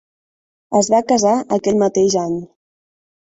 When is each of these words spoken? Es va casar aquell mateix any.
Es 0.79 0.87
va 0.93 1.01
casar 1.11 1.35
aquell 1.57 1.77
mateix 1.83 2.17
any. 2.25 2.35